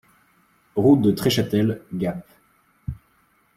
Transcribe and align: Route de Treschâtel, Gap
Route 0.75 1.03
de 1.03 1.11
Treschâtel, 1.11 1.83
Gap 1.93 2.25